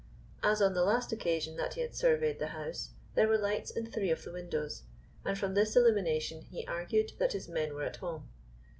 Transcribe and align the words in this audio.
As 0.41 0.63
on 0.63 0.73
the 0.73 0.83
last 0.83 1.11
occasion 1.11 1.57
that 1.57 1.75
he 1.75 1.81
had 1.81 1.93
surveyed 1.93 2.39
the 2.39 2.47
house, 2.57 2.89
there 3.13 3.27
were 3.27 3.37
lights 3.37 3.69
in 3.69 3.85
three 3.85 4.09
of 4.09 4.23
the 4.23 4.31
windows, 4.33 4.81
and 5.23 5.37
from 5.37 5.53
this 5.53 5.75
illumination 5.75 6.41
he 6.41 6.65
argued 6.65 7.13
that 7.19 7.33
his 7.33 7.47
men 7.47 7.75
were 7.75 7.83
at 7.83 7.97
home. 7.97 8.27